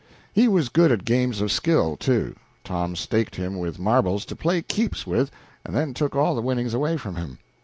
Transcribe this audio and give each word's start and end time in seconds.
He 0.33 0.47
was 0.47 0.69
good 0.69 0.91
at 0.91 1.05
games 1.05 1.41
of 1.41 1.51
skill, 1.51 1.95
too. 1.95 2.35
Tom 2.63 2.95
staked 2.95 3.35
him 3.35 3.59
with 3.59 3.77
marbles 3.77 4.25
to 4.25 4.35
play 4.35 4.63
"keeps" 4.63 5.05
with, 5.05 5.29
and 5.63 5.75
then 5.75 5.93
took 5.93 6.15
all 6.15 6.33
the 6.33 6.41
winnings 6.41 6.73
away 6.73 6.97
from 6.97 7.17
him. 7.17 7.37